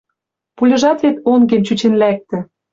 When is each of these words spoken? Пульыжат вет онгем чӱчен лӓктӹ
Пульыжат 0.55 0.97
вет 1.03 1.17
онгем 1.31 1.61
чӱчен 1.67 1.93
лӓктӹ 2.01 2.37